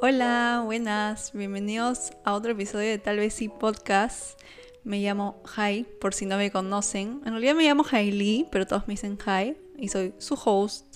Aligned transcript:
Hola, 0.00 0.62
buenas, 0.64 1.32
bienvenidos 1.34 2.12
a 2.24 2.32
otro 2.32 2.52
episodio 2.52 2.88
de 2.88 2.96
Tal 2.96 3.18
vez 3.18 3.34
sí 3.34 3.50
podcast. 3.50 4.40
Me 4.82 5.00
llamo 5.00 5.42
Hai, 5.54 5.84
por 6.00 6.14
si 6.14 6.24
no 6.24 6.38
me 6.38 6.50
conocen. 6.50 7.20
En 7.26 7.32
realidad 7.32 7.54
me 7.54 7.64
llamo 7.64 7.84
Hailey, 7.90 8.48
pero 8.50 8.66
todos 8.66 8.88
me 8.88 8.94
dicen 8.94 9.18
Hai 9.26 9.58
y 9.76 9.88
soy 9.88 10.14
su 10.16 10.38
host. 10.42 10.86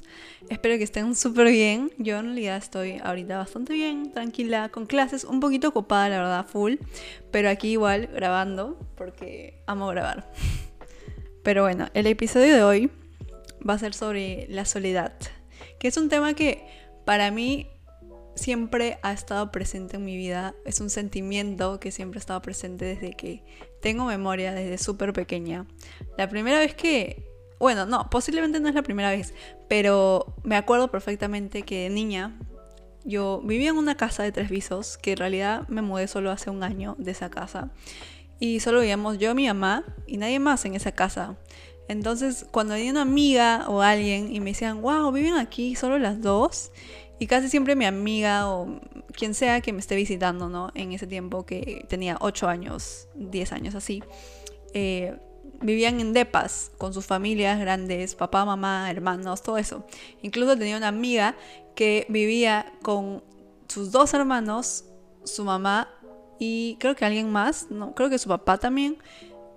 Espero 0.48 0.78
que 0.78 0.84
estén 0.84 1.14
súper 1.14 1.48
bien. 1.48 1.92
Yo 1.98 2.16
en 2.16 2.24
realidad 2.26 2.56
estoy 2.56 2.98
ahorita 3.04 3.36
bastante 3.36 3.74
bien, 3.74 4.10
tranquila, 4.12 4.70
con 4.70 4.86
clases, 4.86 5.24
un 5.24 5.40
poquito 5.40 5.68
ocupada, 5.68 6.08
la 6.08 6.16
verdad, 6.16 6.46
full. 6.46 6.76
Pero 7.30 7.50
aquí 7.50 7.72
igual 7.72 8.06
grabando, 8.06 8.78
porque 8.96 9.62
amo 9.66 9.88
grabar. 9.88 10.32
Pero 11.42 11.62
bueno, 11.62 11.88
el 11.94 12.06
episodio 12.06 12.54
de 12.54 12.62
hoy 12.62 12.90
va 13.68 13.74
a 13.74 13.78
ser 13.78 13.94
sobre 13.94 14.46
la 14.48 14.64
soledad, 14.64 15.14
que 15.78 15.88
es 15.88 15.96
un 15.96 16.08
tema 16.08 16.34
que 16.34 16.66
para 17.04 17.30
mí 17.30 17.68
siempre 18.36 18.98
ha 19.02 19.12
estado 19.12 19.50
presente 19.50 19.96
en 19.96 20.04
mi 20.04 20.16
vida. 20.16 20.54
Es 20.64 20.80
un 20.80 20.90
sentimiento 20.90 21.80
que 21.80 21.90
siempre 21.90 22.18
ha 22.18 22.20
estado 22.20 22.42
presente 22.42 22.84
desde 22.84 23.12
que 23.12 23.42
tengo 23.82 24.04
memoria, 24.04 24.52
desde 24.52 24.78
súper 24.78 25.12
pequeña. 25.12 25.66
La 26.16 26.28
primera 26.28 26.58
vez 26.58 26.74
que 26.74 27.30
bueno, 27.60 27.84
no, 27.84 28.08
posiblemente 28.08 28.58
no 28.58 28.70
es 28.70 28.74
la 28.74 28.82
primera 28.82 29.10
vez, 29.10 29.34
pero 29.68 30.34
me 30.44 30.56
acuerdo 30.56 30.90
perfectamente 30.90 31.62
que 31.62 31.82
de 31.82 31.90
niña 31.90 32.38
yo 33.04 33.42
vivía 33.44 33.68
en 33.68 33.76
una 33.76 33.98
casa 33.98 34.22
de 34.22 34.32
tres 34.32 34.48
pisos, 34.48 34.96
que 34.96 35.12
en 35.12 35.18
realidad 35.18 35.68
me 35.68 35.82
mudé 35.82 36.08
solo 36.08 36.30
hace 36.30 36.48
un 36.48 36.62
año 36.62 36.96
de 36.98 37.10
esa 37.10 37.30
casa. 37.30 37.70
Y 38.40 38.60
solo 38.60 38.80
vivíamos 38.80 39.18
yo, 39.18 39.34
mi 39.34 39.46
mamá 39.46 39.84
y 40.06 40.16
nadie 40.16 40.40
más 40.40 40.64
en 40.64 40.74
esa 40.74 40.92
casa. 40.92 41.36
Entonces, 41.88 42.46
cuando 42.50 42.74
venía 42.74 42.90
una 42.90 43.02
amiga 43.02 43.66
o 43.68 43.82
alguien 43.82 44.34
y 44.34 44.40
me 44.40 44.50
decían, 44.50 44.80
wow, 44.80 45.12
viven 45.12 45.34
aquí 45.34 45.76
solo 45.76 45.98
las 45.98 46.20
dos. 46.22 46.72
Y 47.18 47.26
casi 47.26 47.50
siempre 47.50 47.76
mi 47.76 47.84
amiga 47.84 48.48
o 48.48 48.80
quien 49.12 49.34
sea 49.34 49.60
que 49.60 49.72
me 49.74 49.80
esté 49.80 49.94
visitando, 49.94 50.48
¿no? 50.48 50.70
En 50.74 50.92
ese 50.92 51.06
tiempo 51.06 51.44
que 51.44 51.84
tenía 51.88 52.16
8 52.20 52.48
años, 52.48 53.08
10 53.14 53.52
años 53.52 53.74
así. 53.74 54.02
Eh, 54.72 55.18
vivían 55.60 56.00
en 56.00 56.12
depas 56.12 56.72
con 56.78 56.94
sus 56.94 57.06
familias 57.06 57.60
grandes, 57.60 58.14
papá, 58.14 58.44
mamá, 58.44 58.90
hermanos, 58.90 59.42
todo 59.42 59.58
eso. 59.58 59.84
Incluso 60.22 60.56
tenía 60.56 60.76
una 60.76 60.88
amiga 60.88 61.36
que 61.74 62.06
vivía 62.08 62.72
con 62.82 63.22
sus 63.68 63.92
dos 63.92 64.14
hermanos, 64.14 64.84
su 65.24 65.44
mamá 65.44 65.88
y 66.40 66.78
creo 66.80 66.96
que 66.96 67.04
alguien 67.04 67.30
más, 67.30 67.70
no, 67.70 67.94
creo 67.94 68.08
que 68.08 68.18
su 68.18 68.30
papá 68.30 68.56
también. 68.56 68.96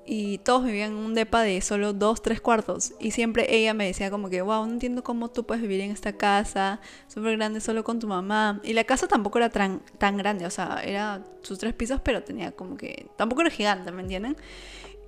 Y 0.06 0.40
todos 0.40 0.66
vivían 0.66 0.92
en 0.92 0.98
un 0.98 1.14
depa 1.14 1.42
de 1.42 1.62
solo 1.62 1.94
dos, 1.94 2.22
tres 2.22 2.42
cuartos. 2.42 2.94
Y 3.00 3.12
siempre 3.12 3.56
ella 3.56 3.74
me 3.74 3.86
decía 3.86 4.12
como 4.12 4.30
que, 4.30 4.42
wow, 4.42 4.66
no 4.66 4.74
entiendo 4.74 5.02
cómo 5.02 5.30
tú 5.30 5.46
puedes 5.46 5.62
vivir 5.62 5.80
en 5.80 5.92
esta 5.92 6.18
casa 6.18 6.82
súper 7.08 7.38
grande 7.38 7.62
solo 7.62 7.86
con 7.86 8.00
tu 8.00 8.08
mamá. 8.08 8.60
Y 8.66 8.74
la 8.74 8.84
casa 8.84 9.08
tampoco 9.08 9.38
era 9.38 9.50
tan, 9.50 9.82
tan 9.98 10.18
grande, 10.18 10.46
o 10.46 10.50
sea, 10.50 10.82
era 10.84 11.26
sus 11.42 11.58
tres 11.58 11.74
pisos, 11.74 12.02
pero 12.02 12.22
tenía 12.22 12.52
como 12.52 12.76
que, 12.76 13.08
tampoco 13.16 13.44
era 13.44 13.50
gigante, 13.50 13.90
¿me 13.94 14.02
entienden? 14.02 14.36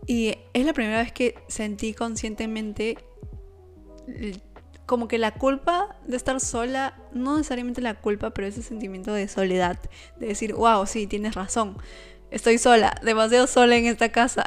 Y 0.07 0.33
es 0.53 0.65
la 0.65 0.71
primera 0.71 0.99
vez 0.99 1.11
que 1.11 1.35
sentí 1.49 1.93
conscientemente 1.93 2.97
como 4.85 5.07
que 5.07 5.17
la 5.17 5.31
culpa 5.31 5.95
de 6.05 6.17
estar 6.17 6.39
sola, 6.39 6.93
no 7.11 7.37
necesariamente 7.37 7.81
la 7.81 7.95
culpa, 7.95 8.31
pero 8.31 8.47
ese 8.47 8.61
sentimiento 8.61 9.13
de 9.13 9.27
soledad, 9.27 9.79
de 10.17 10.27
decir, 10.27 10.53
wow, 10.53 10.85
sí, 10.85 11.07
tienes 11.07 11.35
razón, 11.35 11.77
estoy 12.31 12.57
sola, 12.57 12.95
demasiado 13.03 13.47
sola 13.47 13.75
en 13.77 13.85
esta 13.85 14.09
casa. 14.09 14.43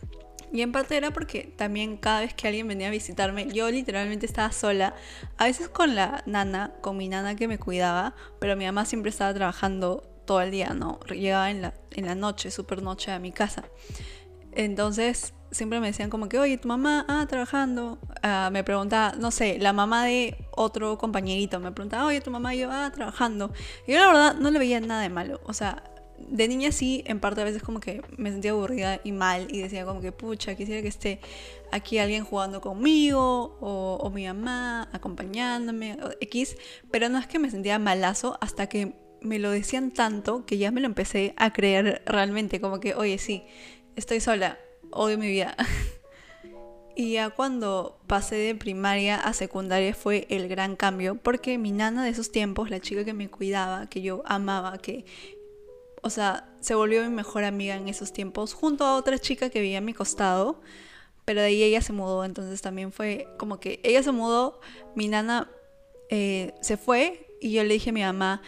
y 0.52 0.62
en 0.62 0.72
parte 0.72 0.96
era 0.96 1.10
porque 1.10 1.52
también 1.56 1.96
cada 1.96 2.20
vez 2.20 2.34
que 2.34 2.48
alguien 2.48 2.68
venía 2.68 2.88
a 2.88 2.90
visitarme, 2.90 3.48
yo 3.48 3.70
literalmente 3.70 4.26
estaba 4.26 4.50
sola, 4.52 4.94
a 5.36 5.44
veces 5.44 5.68
con 5.68 5.94
la 5.94 6.22
nana, 6.26 6.72
con 6.80 6.96
mi 6.96 7.08
nana 7.08 7.36
que 7.36 7.48
me 7.48 7.58
cuidaba, 7.58 8.14
pero 8.38 8.56
mi 8.56 8.64
mamá 8.64 8.84
siempre 8.86 9.10
estaba 9.10 9.34
trabajando 9.34 10.08
todo 10.24 10.40
el 10.40 10.50
día, 10.50 10.72
¿no? 10.74 11.00
Llegaba 11.10 11.50
en 11.50 11.62
la, 11.62 11.74
en 11.90 12.06
la 12.06 12.14
noche, 12.14 12.50
super 12.50 12.80
noche 12.82 13.10
a 13.10 13.18
mi 13.18 13.32
casa. 13.32 13.64
Entonces 14.52 15.34
siempre 15.52 15.80
me 15.80 15.86
decían 15.88 16.10
como 16.10 16.28
que, 16.28 16.38
oye, 16.38 16.58
tu 16.58 16.68
mamá, 16.68 17.04
ah, 17.08 17.26
trabajando. 17.28 17.98
Ah, 18.22 18.50
me 18.52 18.64
preguntaba, 18.64 19.14
no 19.18 19.30
sé, 19.30 19.58
la 19.60 19.72
mamá 19.72 20.04
de 20.04 20.36
otro 20.50 20.98
compañerito 20.98 21.60
me 21.60 21.72
preguntaba, 21.72 22.06
oye, 22.06 22.20
tu 22.20 22.30
mamá, 22.30 22.54
y 22.54 22.58
yo, 22.60 22.70
ah, 22.70 22.90
trabajando. 22.92 23.52
Y 23.86 23.92
yo 23.92 23.98
la 24.00 24.06
verdad 24.08 24.34
no 24.34 24.50
le 24.50 24.58
veía 24.58 24.80
nada 24.80 25.02
de 25.02 25.08
malo. 25.08 25.40
O 25.44 25.52
sea, 25.52 25.84
de 26.18 26.48
niña 26.48 26.72
sí, 26.72 27.04
en 27.06 27.20
parte 27.20 27.40
a 27.40 27.44
veces 27.44 27.62
como 27.62 27.80
que 27.80 28.02
me 28.16 28.30
sentía 28.30 28.52
aburrida 28.52 29.00
y 29.04 29.12
mal 29.12 29.48
y 29.50 29.60
decía 29.60 29.84
como 29.84 30.00
que, 30.00 30.12
pucha, 30.12 30.54
quisiera 30.54 30.82
que 30.82 30.88
esté 30.88 31.20
aquí 31.70 31.98
alguien 31.98 32.24
jugando 32.24 32.60
conmigo 32.60 33.56
o, 33.60 33.98
o 34.00 34.10
mi 34.10 34.26
mamá 34.26 34.88
acompañándome, 34.92 35.98
o 36.02 36.10
X. 36.20 36.56
Pero 36.90 37.08
no 37.08 37.18
es 37.18 37.26
que 37.26 37.38
me 37.38 37.50
sentía 37.50 37.78
malazo 37.78 38.38
hasta 38.40 38.68
que 38.68 38.94
me 39.20 39.38
lo 39.38 39.50
decían 39.50 39.92
tanto 39.92 40.44
que 40.46 40.58
ya 40.58 40.70
me 40.70 40.80
lo 40.80 40.86
empecé 40.86 41.34
a 41.36 41.52
creer 41.52 42.02
realmente, 42.06 42.60
como 42.60 42.80
que, 42.80 42.94
oye, 42.94 43.18
sí, 43.18 43.44
estoy 43.96 44.20
sola, 44.20 44.58
odio 44.92 45.18
mi 45.18 45.28
vida. 45.28 45.56
y 46.96 47.12
ya 47.12 47.30
cuando 47.30 47.98
pasé 48.06 48.36
de 48.36 48.54
primaria 48.54 49.16
a 49.16 49.32
secundaria 49.32 49.94
fue 49.94 50.26
el 50.30 50.48
gran 50.48 50.76
cambio, 50.76 51.16
porque 51.16 51.58
mi 51.58 51.72
nana 51.72 52.04
de 52.04 52.10
esos 52.10 52.30
tiempos, 52.30 52.70
la 52.70 52.80
chica 52.80 53.04
que 53.04 53.14
me 53.14 53.28
cuidaba, 53.28 53.88
que 53.88 54.02
yo 54.02 54.22
amaba, 54.24 54.78
que, 54.78 55.04
o 56.02 56.10
sea, 56.10 56.48
se 56.60 56.74
volvió 56.74 57.02
mi 57.02 57.14
mejor 57.14 57.44
amiga 57.44 57.76
en 57.76 57.88
esos 57.88 58.12
tiempos, 58.12 58.54
junto 58.54 58.84
a 58.84 58.96
otra 58.96 59.18
chica 59.18 59.50
que 59.50 59.60
vivía 59.60 59.78
a 59.78 59.82
mi 59.82 59.94
costado, 59.94 60.60
pero 61.24 61.40
de 61.40 61.48
ahí 61.48 61.62
ella 61.62 61.80
se 61.80 61.92
mudó, 61.92 62.24
entonces 62.24 62.60
también 62.62 62.92
fue 62.92 63.28
como 63.38 63.60
que 63.60 63.80
ella 63.84 64.02
se 64.02 64.12
mudó, 64.12 64.60
mi 64.94 65.08
nana 65.08 65.50
eh, 66.10 66.54
se 66.60 66.76
fue 66.76 67.26
y 67.40 67.52
yo 67.52 67.64
le 67.64 67.74
dije 67.74 67.90
a 67.90 67.92
mi 67.92 68.02
mamá, 68.02 68.42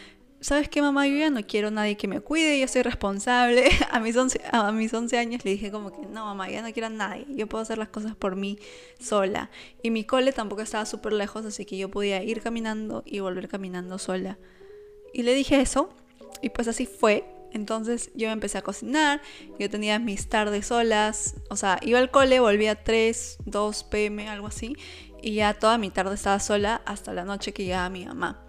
¿sabes 0.44 0.68
qué 0.68 0.82
mamá? 0.82 1.08
Yo 1.08 1.16
ya 1.16 1.30
no 1.30 1.40
quiero 1.46 1.70
nadie 1.70 1.96
que 1.96 2.06
me 2.06 2.20
cuide, 2.20 2.60
yo 2.60 2.68
soy 2.68 2.82
responsable. 2.82 3.64
A 3.90 3.98
mis, 3.98 4.14
11, 4.14 4.42
a 4.52 4.70
mis 4.72 4.92
11 4.92 5.16
años 5.16 5.44
le 5.44 5.52
dije 5.52 5.70
como 5.70 5.90
que 5.90 6.06
no 6.06 6.26
mamá, 6.26 6.50
ya 6.50 6.60
no 6.60 6.70
quiero 6.72 6.88
a 6.88 6.90
nadie, 6.90 7.24
yo 7.30 7.46
puedo 7.46 7.62
hacer 7.62 7.78
las 7.78 7.88
cosas 7.88 8.14
por 8.14 8.36
mí 8.36 8.58
sola. 9.00 9.50
Y 9.82 9.90
mi 9.90 10.04
cole 10.04 10.32
tampoco 10.32 10.60
estaba 10.60 10.84
súper 10.84 11.14
lejos, 11.14 11.46
así 11.46 11.64
que 11.64 11.78
yo 11.78 11.90
podía 11.90 12.22
ir 12.22 12.42
caminando 12.42 13.02
y 13.06 13.20
volver 13.20 13.48
caminando 13.48 13.98
sola. 13.98 14.36
Y 15.14 15.22
le 15.22 15.34
dije 15.34 15.60
eso, 15.60 15.88
y 16.42 16.50
pues 16.50 16.68
así 16.68 16.84
fue. 16.84 17.24
Entonces 17.52 18.10
yo 18.14 18.28
empecé 18.28 18.58
a 18.58 18.62
cocinar, 18.62 19.22
yo 19.58 19.70
tenía 19.70 19.98
mis 19.98 20.28
tardes 20.28 20.66
solas, 20.66 21.36
o 21.48 21.56
sea, 21.56 21.78
iba 21.82 21.98
al 22.00 22.10
cole, 22.10 22.40
volvía 22.40 22.72
a 22.72 22.84
3, 22.84 23.38
2 23.46 23.84
pm, 23.84 24.28
algo 24.28 24.48
así, 24.48 24.76
y 25.22 25.34
ya 25.34 25.54
toda 25.54 25.78
mi 25.78 25.90
tarde 25.90 26.16
estaba 26.16 26.38
sola 26.40 26.82
hasta 26.84 27.14
la 27.14 27.24
noche 27.24 27.54
que 27.54 27.64
llegaba 27.64 27.88
mi 27.88 28.04
mamá. 28.04 28.44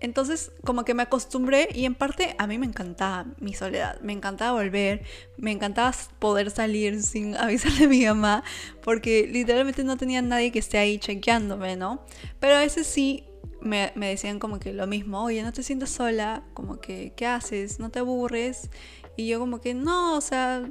Entonces, 0.00 0.52
como 0.64 0.84
que 0.84 0.94
me 0.94 1.02
acostumbré 1.02 1.68
y 1.74 1.84
en 1.84 1.94
parte 1.94 2.36
a 2.38 2.46
mí 2.46 2.58
me 2.58 2.66
encantaba 2.66 3.26
mi 3.40 3.52
soledad, 3.54 4.00
me 4.00 4.12
encantaba 4.12 4.52
volver, 4.52 5.04
me 5.36 5.50
encantaba 5.50 5.92
poder 6.18 6.50
salir 6.50 7.02
sin 7.02 7.36
avisarle 7.36 7.86
a 7.86 7.88
mi 7.88 8.04
mamá, 8.04 8.44
porque 8.82 9.26
literalmente 9.26 9.82
no 9.82 9.96
tenía 9.96 10.22
nadie 10.22 10.52
que 10.52 10.60
esté 10.60 10.78
ahí 10.78 10.98
chequeándome, 10.98 11.76
¿no? 11.76 12.04
Pero 12.38 12.56
a 12.56 12.60
veces 12.60 12.86
sí 12.86 13.24
me, 13.60 13.92
decían 13.96 14.38
como 14.38 14.60
que 14.60 14.72
lo 14.72 14.86
mismo, 14.86 15.24
oye, 15.24 15.42
no 15.42 15.52
te 15.52 15.62
sientas 15.62 15.90
sola, 15.90 16.44
como 16.54 16.80
que, 16.80 17.12
¿qué 17.16 17.26
haces? 17.26 17.80
¿No 17.80 17.90
te 17.90 17.98
aburres? 17.98 18.70
Y 19.16 19.26
yo 19.26 19.40
como 19.40 19.60
que 19.60 19.74
no, 19.74 20.16
o 20.16 20.20
sea, 20.20 20.70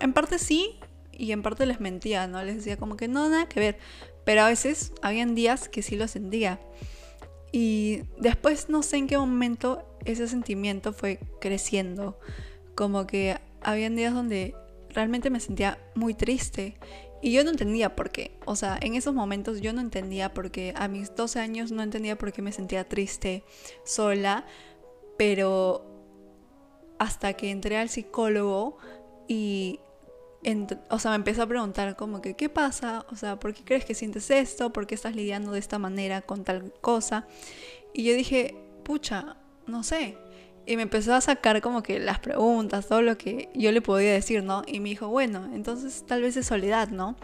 en 0.00 0.12
parte 0.12 0.38
sí 0.38 0.78
y 1.12 1.32
en 1.32 1.42
parte 1.42 1.66
les 1.66 1.80
mentía, 1.80 2.26
¿no? 2.26 2.42
Les 2.42 2.56
decía 2.56 2.76
como 2.76 2.96
que 2.96 3.08
no, 3.08 3.28
nada 3.28 3.48
que 3.48 3.60
ver, 3.60 3.78
pero 4.24 4.42
a 4.42 4.48
veces 4.48 4.92
habían 5.02 5.34
días 5.34 5.68
que 5.68 5.82
sí 5.82 5.96
lo 5.96 6.08
sentía. 6.08 6.58
Y 7.58 8.02
después 8.18 8.68
no 8.68 8.82
sé 8.82 8.98
en 8.98 9.06
qué 9.06 9.16
momento 9.16 9.82
ese 10.04 10.28
sentimiento 10.28 10.92
fue 10.92 11.18
creciendo. 11.40 12.18
Como 12.74 13.06
que 13.06 13.38
habían 13.62 13.96
días 13.96 14.12
donde 14.12 14.54
realmente 14.90 15.30
me 15.30 15.40
sentía 15.40 15.78
muy 15.94 16.12
triste. 16.12 16.76
Y 17.22 17.32
yo 17.32 17.44
no 17.44 17.50
entendía 17.50 17.96
por 17.96 18.10
qué. 18.10 18.32
O 18.44 18.56
sea, 18.56 18.78
en 18.82 18.94
esos 18.94 19.14
momentos 19.14 19.62
yo 19.62 19.72
no 19.72 19.80
entendía 19.80 20.34
por 20.34 20.50
qué. 20.50 20.74
A 20.76 20.86
mis 20.86 21.16
12 21.16 21.40
años 21.40 21.72
no 21.72 21.82
entendía 21.82 22.18
por 22.18 22.30
qué 22.30 22.42
me 22.42 22.52
sentía 22.52 22.86
triste, 22.86 23.42
sola. 23.86 24.44
Pero 25.16 25.86
hasta 26.98 27.32
que 27.32 27.50
entré 27.50 27.78
al 27.78 27.88
psicólogo 27.88 28.76
y 29.28 29.80
o 30.90 30.98
sea, 30.98 31.10
me 31.10 31.16
empezó 31.16 31.42
a 31.42 31.46
preguntar 31.46 31.96
como 31.96 32.22
que, 32.22 32.34
¿qué 32.34 32.48
pasa? 32.48 33.04
O 33.10 33.16
sea, 33.16 33.38
¿por 33.38 33.52
qué 33.52 33.64
crees 33.64 33.84
que 33.84 33.94
sientes 33.94 34.30
esto? 34.30 34.72
¿Por 34.72 34.86
qué 34.86 34.94
estás 34.94 35.16
lidiando 35.16 35.52
de 35.52 35.58
esta 35.58 35.78
manera 35.78 36.22
con 36.22 36.44
tal 36.44 36.72
cosa? 36.80 37.26
Y 37.92 38.04
yo 38.04 38.14
dije, 38.14 38.54
pucha, 38.84 39.36
no 39.66 39.82
sé. 39.82 40.16
Y 40.64 40.76
me 40.76 40.82
empezó 40.82 41.14
a 41.14 41.20
sacar 41.20 41.60
como 41.60 41.82
que 41.82 41.98
las 41.98 42.18
preguntas, 42.18 42.88
todo 42.88 43.02
lo 43.02 43.16
que 43.16 43.50
yo 43.54 43.72
le 43.72 43.80
podía 43.80 44.12
decir, 44.12 44.42
¿no? 44.42 44.62
Y 44.66 44.80
me 44.80 44.90
dijo, 44.90 45.08
bueno, 45.08 45.48
entonces 45.52 46.04
tal 46.06 46.22
vez 46.22 46.36
es 46.36 46.46
soledad, 46.46 46.88
¿no? 46.88 47.16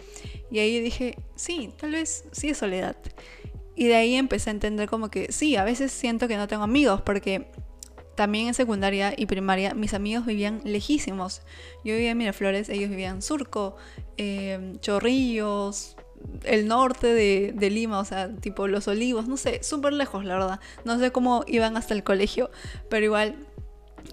Y 0.50 0.58
ahí 0.60 0.80
dije, 0.80 1.18
sí, 1.34 1.72
tal 1.76 1.92
vez 1.92 2.24
sí 2.32 2.50
es 2.50 2.58
soledad. 2.58 2.96
Y 3.74 3.86
de 3.86 3.96
ahí 3.96 4.14
empecé 4.14 4.50
a 4.50 4.52
entender 4.52 4.88
como 4.88 5.10
que 5.10 5.32
sí, 5.32 5.56
a 5.56 5.64
veces 5.64 5.92
siento 5.92 6.28
que 6.28 6.36
no 6.36 6.46
tengo 6.46 6.62
amigos 6.62 7.00
porque 7.02 7.50
también 8.14 8.48
en 8.48 8.54
secundaria 8.54 9.14
y 9.16 9.26
primaria 9.26 9.74
mis 9.74 9.94
amigos 9.94 10.26
vivían 10.26 10.60
lejísimos. 10.64 11.42
Yo 11.84 11.94
vivía 11.94 12.10
en 12.10 12.18
Miraflores, 12.18 12.68
ellos 12.68 12.90
vivían 12.90 13.16
en 13.16 13.22
Surco, 13.22 13.76
eh, 14.16 14.76
Chorrillos, 14.80 15.96
el 16.44 16.68
norte 16.68 17.08
de, 17.08 17.52
de, 17.54 17.70
Lima, 17.70 17.98
o 17.98 18.04
sea, 18.04 18.34
tipo 18.36 18.68
Los 18.68 18.88
Olivos, 18.88 19.28
no 19.28 19.36
sé, 19.36 19.62
súper 19.62 19.92
lejos, 19.92 20.24
la 20.24 20.34
verdad. 20.34 20.60
No 20.84 20.98
sé 20.98 21.10
cómo 21.10 21.44
iban 21.46 21.76
hasta 21.76 21.94
el 21.94 22.04
colegio, 22.04 22.50
pero 22.88 23.04
igual 23.04 23.36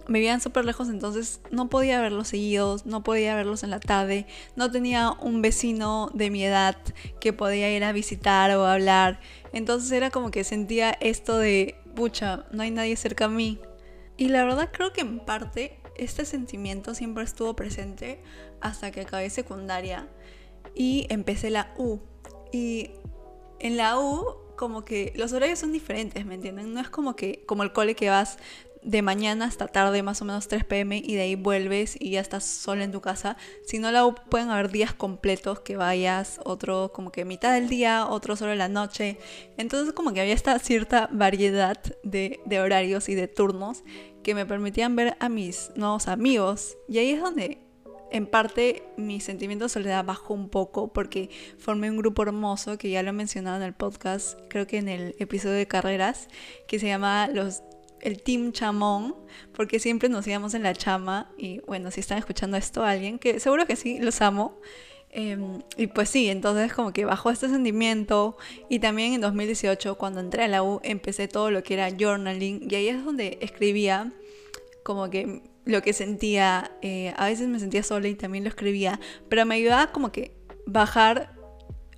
vivían 0.07 0.41
súper 0.41 0.65
lejos, 0.65 0.89
entonces 0.89 1.41
no 1.51 1.69
podía 1.69 2.01
verlos 2.01 2.29
seguidos, 2.29 2.85
no 2.85 3.03
podía 3.03 3.35
verlos 3.35 3.63
en 3.63 3.69
la 3.69 3.79
tarde, 3.79 4.25
no 4.55 4.71
tenía 4.71 5.11
un 5.11 5.41
vecino 5.41 6.09
de 6.13 6.29
mi 6.29 6.43
edad 6.43 6.77
que 7.19 7.33
podía 7.33 7.75
ir 7.75 7.83
a 7.83 7.91
visitar 7.91 8.51
o 8.55 8.65
hablar. 8.65 9.19
Entonces 9.53 9.91
era 9.91 10.09
como 10.09 10.31
que 10.31 10.43
sentía 10.43 10.91
esto 10.99 11.37
de, 11.37 11.75
pucha, 11.95 12.45
no 12.51 12.63
hay 12.63 12.71
nadie 12.71 12.95
cerca 12.95 13.25
a 13.25 13.29
mí. 13.29 13.59
Y 14.19 14.27
la 14.27 14.43
verdad 14.43 14.69
creo 14.73 14.91
que 14.91 14.99
en 14.99 15.21
parte 15.21 15.79
este 15.95 16.25
sentimiento 16.25 16.93
siempre 16.93 17.23
estuvo 17.23 17.55
presente 17.55 18.21
hasta 18.59 18.91
que 18.91 18.99
acabé 18.99 19.29
secundaria 19.29 20.09
y 20.75 21.07
empecé 21.09 21.49
la 21.49 21.73
U. 21.77 22.01
Y 22.51 22.91
en 23.59 23.77
la 23.77 23.97
U 23.97 24.25
como 24.57 24.83
que 24.83 25.13
los 25.15 25.31
horarios 25.31 25.59
son 25.59 25.71
diferentes, 25.71 26.25
¿me 26.25 26.35
entienden? 26.35 26.73
No 26.73 26.81
es 26.81 26.89
como 26.89 27.15
que 27.15 27.45
como 27.45 27.63
el 27.63 27.71
cole 27.71 27.95
que 27.95 28.09
vas 28.09 28.39
de 28.81 29.01
mañana 29.01 29.45
hasta 29.45 29.67
tarde, 29.67 30.03
más 30.03 30.21
o 30.21 30.25
menos 30.25 30.47
3 30.47 30.63
pm, 30.63 30.97
y 30.97 31.15
de 31.15 31.21
ahí 31.21 31.35
vuelves 31.35 31.95
y 31.99 32.11
ya 32.11 32.21
estás 32.21 32.45
solo 32.45 32.83
en 32.83 32.91
tu 32.91 33.01
casa. 33.01 33.37
Si 33.65 33.79
no, 33.79 33.91
la 33.91 34.09
pueden 34.09 34.49
haber 34.49 34.71
días 34.71 34.93
completos 34.93 35.59
que 35.59 35.75
vayas, 35.75 36.39
otro 36.45 36.91
como 36.93 37.11
que 37.11 37.25
mitad 37.25 37.53
del 37.53 37.69
día, 37.69 38.07
otro 38.07 38.35
solo 38.35 38.51
en 38.51 38.59
la 38.59 38.69
noche. 38.69 39.17
Entonces 39.57 39.93
como 39.93 40.13
que 40.13 40.21
había 40.21 40.33
esta 40.33 40.57
cierta 40.59 41.09
variedad 41.11 41.77
de, 42.03 42.39
de 42.45 42.59
horarios 42.59 43.09
y 43.09 43.15
de 43.15 43.27
turnos 43.27 43.83
que 44.23 44.35
me 44.35 44.45
permitían 44.45 44.95
ver 44.95 45.17
a 45.19 45.29
mis 45.29 45.71
nuevos 45.75 46.07
amigos. 46.07 46.77
Y 46.87 46.99
ahí 46.99 47.11
es 47.11 47.21
donde 47.21 47.69
en 48.11 48.25
parte 48.25 48.83
mi 48.97 49.19
sentimiento 49.19 49.65
de 49.65 49.69
soledad 49.69 50.03
bajó 50.05 50.33
un 50.33 50.49
poco 50.49 50.91
porque 50.91 51.29
formé 51.57 51.89
un 51.89 51.97
grupo 51.97 52.23
hermoso 52.23 52.77
que 52.77 52.89
ya 52.89 53.03
lo 53.03 53.09
he 53.09 53.13
mencionado 53.13 53.57
en 53.57 53.63
el 53.63 53.73
podcast, 53.73 54.39
creo 54.49 54.67
que 54.67 54.77
en 54.77 54.89
el 54.89 55.15
episodio 55.19 55.55
de 55.55 55.67
carreras, 55.67 56.27
que 56.67 56.79
se 56.79 56.87
llama 56.87 57.27
los 57.27 57.61
el 58.01 58.21
Team 58.21 58.51
Chamón, 58.51 59.15
porque 59.53 59.79
siempre 59.79 60.09
nos 60.09 60.27
íbamos 60.27 60.53
en 60.53 60.63
la 60.63 60.73
chama 60.73 61.31
y 61.37 61.59
bueno, 61.61 61.91
si 61.91 61.99
están 61.99 62.17
escuchando 62.17 62.57
esto 62.57 62.83
alguien, 62.83 63.19
que 63.19 63.39
seguro 63.39 63.65
que 63.65 63.75
sí, 63.75 63.99
los 63.99 64.21
amo. 64.21 64.59
Em, 65.11 65.63
y 65.75 65.87
pues 65.87 66.09
sí, 66.09 66.29
entonces 66.29 66.71
como 66.71 66.93
que 66.93 67.03
bajó 67.03 67.31
este 67.31 67.49
sentimiento 67.49 68.37
y 68.69 68.77
también 68.77 69.13
en 69.13 69.21
2018 69.21 69.97
cuando 69.97 70.19
entré 70.19 70.43
a 70.43 70.47
la 70.47 70.61
U 70.61 70.79
empecé 70.83 71.27
todo 71.27 71.49
lo 71.49 71.63
que 71.63 71.73
era 71.73 71.89
journaling 71.89 72.67
y 72.69 72.75
ahí 72.75 72.89
es 72.89 73.03
donde 73.03 73.39
escribía 73.41 74.13
como 74.83 75.09
que 75.09 75.41
lo 75.65 75.81
que 75.81 75.93
sentía, 75.93 76.71
eh, 76.83 77.13
a 77.17 77.25
veces 77.25 77.47
me 77.47 77.59
sentía 77.59 77.81
sola 77.81 78.07
y 78.07 78.15
también 78.15 78.43
lo 78.43 78.49
escribía, 78.49 78.99
pero 79.29 79.45
me 79.47 79.55
ayudaba 79.55 79.91
como 79.91 80.11
que 80.11 80.35
bajar 80.67 81.33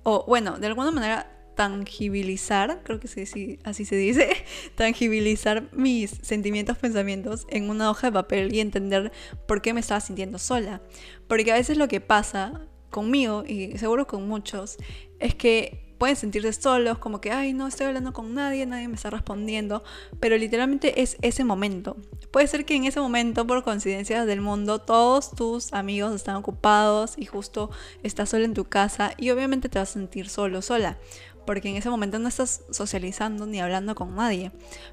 o 0.04 0.24
bueno, 0.26 0.58
de 0.58 0.66
alguna 0.66 0.90
manera 0.90 1.41
tangibilizar, 1.54 2.82
creo 2.84 3.00
que 3.00 3.08
sí, 3.08 3.58
así 3.64 3.84
se 3.84 3.96
dice, 3.96 4.30
tangibilizar 4.74 5.68
mis 5.72 6.10
sentimientos, 6.22 6.78
pensamientos 6.78 7.46
en 7.48 7.70
una 7.70 7.90
hoja 7.90 8.08
de 8.08 8.12
papel 8.12 8.54
y 8.54 8.60
entender 8.60 9.12
por 9.46 9.62
qué 9.62 9.74
me 9.74 9.80
estaba 9.80 10.00
sintiendo 10.00 10.38
sola. 10.38 10.82
Porque 11.28 11.52
a 11.52 11.56
veces 11.56 11.76
lo 11.76 11.88
que 11.88 12.00
pasa 12.00 12.62
conmigo, 12.90 13.44
y 13.46 13.76
seguro 13.78 14.06
con 14.06 14.28
muchos, 14.28 14.76
es 15.18 15.34
que 15.34 15.82
pueden 16.02 16.16
sentirse 16.16 16.52
solos, 16.52 16.98
como 16.98 17.20
que, 17.20 17.30
ay, 17.30 17.52
no 17.52 17.68
estoy 17.68 17.86
hablando 17.86 18.12
con 18.12 18.34
nadie, 18.34 18.66
nadie 18.66 18.88
me 18.88 18.96
está 18.96 19.08
respondiendo, 19.08 19.84
pero 20.18 20.36
literalmente 20.36 21.00
es 21.00 21.16
ese 21.22 21.44
momento. 21.44 21.96
Puede 22.32 22.48
ser 22.48 22.64
que 22.64 22.74
en 22.74 22.86
ese 22.86 22.98
momento, 22.98 23.46
por 23.46 23.62
coincidencias 23.62 24.26
del 24.26 24.40
mundo, 24.40 24.80
todos 24.80 25.30
tus 25.30 25.72
amigos 25.72 26.12
están 26.12 26.34
ocupados 26.34 27.14
y 27.16 27.26
justo 27.26 27.70
estás 28.02 28.30
solo 28.30 28.44
en 28.44 28.52
tu 28.52 28.64
casa 28.64 29.12
y 29.16 29.30
obviamente 29.30 29.68
te 29.68 29.78
vas 29.78 29.90
a 29.90 29.92
sentir 29.92 30.28
solo, 30.28 30.60
sola 30.60 30.98
porque 31.46 31.68
en 31.68 31.76
ese 31.76 31.90
momento 31.90 32.18
no 32.18 32.28
estás 32.28 32.62
socializando 32.70 33.46
ni 33.46 33.60
hablando 33.60 33.94
con 33.94 34.14
nadie. 34.14 34.52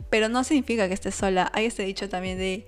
Pero 0.09 0.29
no 0.29 0.43
significa 0.43 0.87
que 0.87 0.93
estés 0.93 1.15
sola. 1.15 1.51
Hay 1.53 1.65
este 1.65 1.83
dicho 1.83 2.09
también 2.09 2.37
de, 2.37 2.65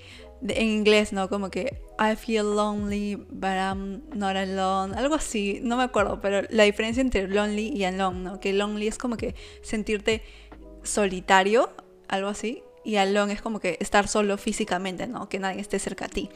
en 0.48 0.68
inglés, 0.68 1.14
¿no? 1.14 1.30
Como 1.30 1.50
que 1.50 1.82
I 2.00 2.16
feel 2.16 2.56
lonely, 2.56 3.16
but 3.16 3.52
I'm 3.52 4.04
not 4.14 4.36
alone. 4.36 4.96
Algo 4.96 5.16
así, 5.16 5.60
no 5.62 5.78
me 5.78 5.84
acuerdo, 5.84 6.20
pero 6.22 6.48
la 6.50 6.64
diferencia 6.64 7.02
entre 7.02 7.28
lonely 7.28 7.70
y 7.70 7.84
alone, 7.84 8.20
¿no? 8.20 8.40
Que 8.40 8.54
lonely 8.54 8.88
es 8.88 8.98
como 8.98 9.18
que 9.18 9.36
sentirte 9.62 10.24
solitario, 10.84 11.70
algo 12.08 12.30
así, 12.30 12.64
y 12.84 12.96
alone 12.96 13.34
es 13.34 13.42
como 13.42 13.60
que 13.60 13.78
estar 13.80 14.08
solo 14.08 14.38
físicamente, 14.38 15.08
¿no? 15.08 15.30
Que 15.30 15.40
nadie 15.40 15.62
esté 15.62 15.80
cerca 15.80 16.06
a 16.06 16.10
ti. 16.10 16.30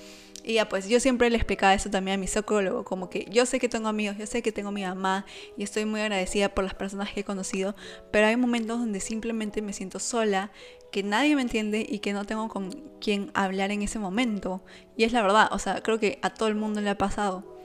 Y 0.47 0.53
ya 0.53 0.69
pues 0.69 0.87
yo 0.87 0.99
siempre 0.99 1.31
le 1.31 1.37
explicaba 1.37 1.73
eso 1.73 1.89
también 1.89 2.19
a 2.19 2.21
mi 2.21 2.27
psicólogo, 2.27 2.83
como 2.85 3.09
que 3.09 3.25
yo 3.31 3.47
sé 3.47 3.57
que 3.57 3.67
tengo 3.67 3.87
amigos, 3.87 4.15
yo 4.19 4.27
sé 4.27 4.43
que 4.43 4.51
tengo 4.51 4.71
mi 4.71 4.83
mamá 4.83 5.25
y 5.57 5.63
estoy 5.63 5.85
muy 5.85 6.01
agradecida 6.01 6.49
por 6.49 6.63
las 6.63 6.75
personas 6.75 7.11
que 7.11 7.21
he 7.21 7.23
conocido, 7.23 7.75
pero 8.11 8.27
hay 8.27 8.37
momentos 8.37 8.77
donde 8.77 8.99
simplemente 8.99 9.63
me 9.63 9.73
siento 9.73 9.97
sola, 9.97 10.51
que 10.91 11.01
nadie 11.01 11.35
me 11.35 11.41
entiende 11.41 11.83
y 11.89 11.97
que 11.97 12.13
no 12.13 12.25
tengo 12.25 12.47
con 12.47 12.69
quién 13.01 13.31
hablar 13.33 13.71
en 13.71 13.81
ese 13.81 13.97
momento. 13.97 14.63
Y 14.95 15.05
es 15.05 15.13
la 15.13 15.23
verdad, 15.23 15.49
o 15.51 15.57
sea, 15.57 15.81
creo 15.81 15.97
que 15.99 16.19
a 16.21 16.29
todo 16.29 16.47
el 16.47 16.55
mundo 16.55 16.79
le 16.79 16.91
ha 16.91 16.97
pasado. 16.97 17.59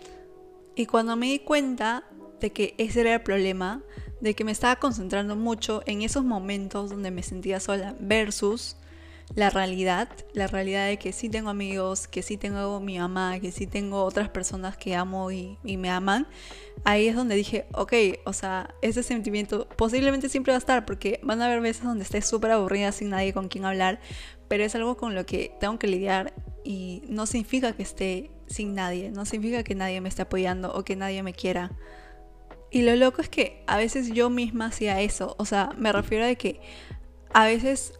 Y 0.74 0.86
cuando 0.86 1.16
me 1.16 1.26
di 1.26 1.40
cuenta 1.40 2.04
de 2.40 2.50
que 2.50 2.74
ese 2.78 3.02
era 3.02 3.12
el 3.12 3.20
problema, 3.20 3.82
de 4.22 4.34
que 4.34 4.42
me 4.42 4.52
estaba 4.52 4.76
concentrando 4.76 5.36
mucho 5.36 5.82
en 5.84 6.00
esos 6.00 6.24
momentos 6.24 6.88
donde 6.88 7.10
me 7.10 7.22
sentía 7.22 7.60
sola 7.60 7.94
versus 8.00 8.76
la 9.34 9.50
realidad, 9.50 10.08
la 10.32 10.48
realidad 10.48 10.86
de 10.88 10.98
que 10.98 11.12
sí 11.12 11.28
tengo 11.28 11.50
amigos, 11.50 12.08
que 12.08 12.22
sí 12.22 12.36
tengo 12.36 12.80
mi 12.80 12.98
mamá, 12.98 13.38
que 13.40 13.52
sí 13.52 13.66
tengo 13.66 14.02
otras 14.02 14.28
personas 14.28 14.76
que 14.76 14.96
amo 14.96 15.30
y, 15.30 15.56
me 15.62 15.90
aman, 15.90 16.26
ahí 16.84 17.06
es 17.06 17.14
donde 17.14 17.36
dije, 17.36 17.66
ok, 17.72 17.92
o 18.24 18.32
sea, 18.32 18.74
ese 18.82 19.02
sentimiento 19.02 19.68
posiblemente 19.76 20.28
siempre 20.28 20.52
va 20.52 20.56
a 20.56 20.58
estar, 20.58 20.84
porque 20.84 21.20
van 21.22 21.40
a 21.42 21.46
haber 21.46 21.60
veces 21.60 21.84
donde 21.84 22.02
esté 22.02 22.22
súper 22.22 22.50
aburrida 22.50 22.90
sin 22.90 23.10
nadie 23.10 23.32
con 23.32 23.48
quien 23.48 23.64
hablar, 23.64 24.00
pero 24.48 24.64
es 24.64 24.74
algo 24.74 24.96
con 24.96 25.14
lo 25.14 25.24
que 25.26 25.52
tengo 25.60 25.78
que 25.78 25.86
lidiar 25.86 26.34
y 26.64 27.02
no 27.08 27.26
significa 27.26 27.72
que 27.72 27.84
esté 27.84 28.32
sin 28.48 28.74
nadie, 28.74 29.10
no 29.12 29.24
significa 29.24 29.62
que 29.62 29.76
nadie 29.76 30.00
me 30.00 30.08
esté 30.08 30.22
apoyando 30.22 30.74
o 30.74 30.84
que 30.84 30.96
nadie 30.96 31.22
me 31.22 31.34
quiera. 31.34 31.70
Y 32.72 32.82
lo 32.82 32.96
loco 32.96 33.22
es 33.22 33.28
que 33.28 33.62
a 33.68 33.76
veces 33.76 34.12
yo 34.12 34.28
misma 34.28 34.66
hacía 34.66 35.00
eso, 35.00 35.36
o 35.38 35.44
sea, 35.44 35.70
me 35.76 35.92
refiero 35.92 36.26
a 36.26 36.34
que 36.34 36.60
a 37.32 37.44
veces 37.44 37.99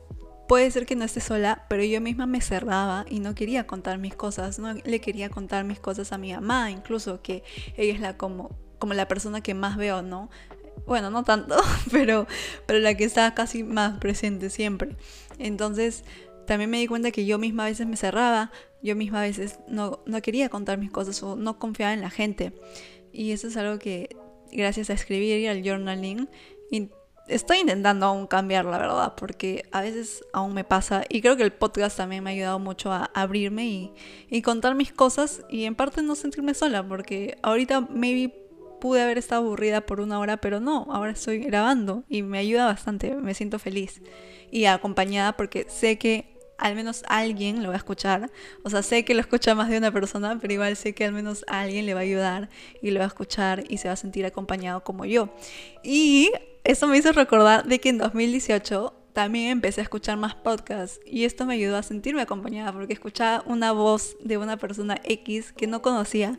Puede 0.50 0.68
ser 0.72 0.84
que 0.84 0.96
no 0.96 1.04
esté 1.04 1.20
sola, 1.20 1.64
pero 1.68 1.84
yo 1.84 2.00
misma 2.00 2.26
me 2.26 2.40
cerraba 2.40 3.06
y 3.08 3.20
no 3.20 3.36
quería 3.36 3.68
contar 3.68 3.98
mis 3.98 4.16
cosas, 4.16 4.58
no 4.58 4.74
le 4.74 5.00
quería 5.00 5.30
contar 5.30 5.62
mis 5.62 5.78
cosas 5.78 6.10
a 6.10 6.18
mi 6.18 6.32
mamá, 6.32 6.72
incluso 6.72 7.22
que 7.22 7.44
ella 7.76 7.94
es 7.94 8.00
la 8.00 8.16
como, 8.16 8.58
como 8.80 8.92
la 8.94 9.06
persona 9.06 9.42
que 9.42 9.54
más 9.54 9.76
veo, 9.76 10.02
¿no? 10.02 10.28
Bueno, 10.88 11.08
no 11.08 11.22
tanto, 11.22 11.54
pero, 11.92 12.26
pero 12.66 12.80
la 12.80 12.96
que 12.96 13.04
está 13.04 13.32
casi 13.32 13.62
más 13.62 13.98
presente 13.98 14.50
siempre. 14.50 14.96
Entonces, 15.38 16.02
también 16.48 16.68
me 16.68 16.80
di 16.80 16.88
cuenta 16.88 17.12
que 17.12 17.26
yo 17.26 17.38
misma 17.38 17.66
a 17.66 17.68
veces 17.68 17.86
me 17.86 17.96
cerraba, 17.96 18.50
yo 18.82 18.96
misma 18.96 19.20
a 19.20 19.26
veces 19.26 19.60
no, 19.68 20.02
no 20.04 20.20
quería 20.20 20.48
contar 20.48 20.78
mis 20.78 20.90
cosas 20.90 21.22
o 21.22 21.36
no 21.36 21.60
confiaba 21.60 21.94
en 21.94 22.00
la 22.00 22.10
gente. 22.10 22.54
Y 23.12 23.30
eso 23.30 23.46
es 23.46 23.56
algo 23.56 23.78
que 23.78 24.16
gracias 24.50 24.90
a 24.90 24.94
escribir 24.94 25.38
y 25.38 25.46
al 25.46 25.62
journaling 25.62 26.28
estoy 27.30 27.58
intentando 27.58 28.06
aún 28.06 28.26
cambiar, 28.26 28.64
la 28.64 28.78
verdad, 28.78 29.14
porque 29.16 29.64
a 29.72 29.80
veces 29.80 30.24
aún 30.32 30.52
me 30.52 30.64
pasa 30.64 31.04
y 31.08 31.20
creo 31.20 31.36
que 31.36 31.42
el 31.42 31.52
podcast 31.52 31.96
también 31.96 32.22
me 32.22 32.30
ha 32.30 32.32
ayudado 32.32 32.58
mucho 32.58 32.92
a 32.92 33.10
abrirme 33.14 33.92
y, 34.30 34.42
contar 34.42 34.74
mis 34.74 34.92
cosas 34.92 35.42
y 35.48 35.64
en 35.64 35.74
parte 35.74 36.02
no 36.02 36.14
sentirme 36.14 36.54
sola, 36.54 36.86
porque 36.86 37.38
ahorita 37.42 37.82
maybe 37.82 38.34
pude 38.80 39.02
haber 39.02 39.18
estado 39.18 39.42
aburrida 39.42 39.82
por 39.82 40.00
una 40.00 40.18
hora, 40.18 40.38
pero 40.38 40.60
no, 40.60 40.86
ahora 40.90 41.12
estoy 41.12 41.38
grabando 41.38 42.04
y 42.08 42.22
me 42.22 42.38
ayuda 42.38 42.66
bastante, 42.66 43.14
me 43.14 43.34
siento 43.34 43.58
feliz 43.58 44.02
y 44.50 44.64
acompañada 44.64 45.36
porque 45.36 45.66
sé 45.68 45.98
que 45.98 46.36
al 46.58 46.74
menos 46.74 47.02
alguien 47.08 47.62
lo 47.62 47.70
va 47.70 47.74
a 47.74 47.78
escuchar. 47.78 48.30
O 48.64 48.70
sea, 48.70 48.82
sé 48.82 49.04
que 49.04 49.14
lo 49.14 49.20
escucha 49.20 49.54
más 49.54 49.70
de 49.70 49.78
una 49.78 49.90
persona, 49.92 50.38
pero 50.40 50.52
igual 50.52 50.76
sé 50.76 50.94
que 50.94 51.06
al 51.06 51.12
menos 51.12 51.44
alguien 51.48 51.86
le 51.86 51.94
va 51.94 52.00
a 52.00 52.02
ayudar 52.02 52.50
y 52.82 52.90
le 52.90 52.98
va 52.98 53.06
a 53.06 53.08
escuchar 53.08 53.64
y 53.68 53.78
se 53.78 53.88
va 53.88 53.94
a 53.94 53.96
sentir 53.96 54.26
acompañado 54.26 54.84
como 54.84 55.06
yo. 55.06 55.30
Y 55.82 56.30
eso 56.64 56.86
me 56.86 56.98
hizo 56.98 57.12
recordar 57.12 57.66
de 57.66 57.80
que 57.80 57.88
en 57.88 57.98
2018 57.98 58.94
también 59.12 59.50
empecé 59.50 59.80
a 59.80 59.84
escuchar 59.84 60.16
más 60.16 60.34
podcasts 60.34 61.00
y 61.04 61.24
esto 61.24 61.44
me 61.44 61.54
ayudó 61.54 61.76
a 61.76 61.82
sentirme 61.82 62.22
acompañada 62.22 62.72
porque 62.72 62.92
escuchaba 62.92 63.42
una 63.46 63.72
voz 63.72 64.16
de 64.22 64.38
una 64.38 64.56
persona 64.56 65.00
X 65.04 65.52
que 65.52 65.66
no 65.66 65.82
conocía, 65.82 66.38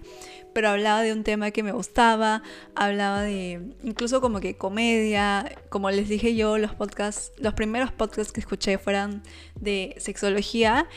pero 0.54 0.70
hablaba 0.70 1.02
de 1.02 1.12
un 1.12 1.24
tema 1.24 1.52
que 1.52 1.64
me 1.64 1.74
gustaba, 1.74 2.44
hablaba 2.76 3.22
de 3.22 3.76
incluso 3.84 4.22
como 4.22 4.40
que 4.40 4.56
comedia, 4.56 5.58
como 5.70 5.92
les 5.92 6.08
dije 6.08 6.36
yo, 6.36 6.58
los 6.58 6.74
podcasts, 6.74 7.32
los 7.38 7.54
primeros 7.54 7.92
podcasts 7.92 8.32
que 8.32 8.40
escuché 8.40 8.78
fueron 8.78 9.22
de 9.60 9.96
sexología 9.98 10.88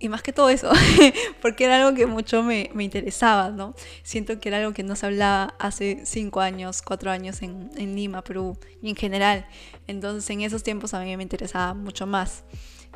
y 0.00 0.08
más 0.08 0.22
que 0.22 0.32
todo 0.32 0.48
eso, 0.48 0.70
porque 1.42 1.64
era 1.64 1.76
algo 1.76 1.96
que 1.96 2.06
mucho 2.06 2.42
me, 2.42 2.70
me, 2.74 2.84
interesaba, 2.84 3.50
¿no? 3.50 3.74
Siento 4.02 4.38
que 4.38 4.48
era 4.48 4.58
algo 4.58 4.72
que 4.72 4.82
no 4.82 4.96
se 4.96 5.06
hablaba 5.06 5.54
hace 5.58 6.02
cinco 6.04 6.40
años, 6.40 6.82
cuatro 6.82 7.10
años 7.10 7.42
en, 7.42 7.70
en, 7.76 7.96
Lima, 7.96 8.22
Perú 8.22 8.56
y 8.80 8.90
en 8.90 8.96
general. 8.96 9.46
Entonces 9.86 10.28
en 10.30 10.42
esos 10.42 10.62
tiempos 10.62 10.94
a 10.94 11.00
mí 11.00 11.16
me 11.16 11.22
interesaba 11.22 11.74
mucho 11.74 12.06
más. 12.06 12.44